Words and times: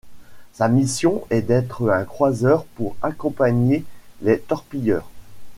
Sa 0.53 0.67
mission 0.67 1.27
est 1.29 1.43
d'être 1.43 1.91
un 1.91 2.05
croiseur 2.05 2.65
pour 2.65 2.95
accompagner 3.03 3.85
les 4.23 4.39
torpilleurs. 4.39 5.07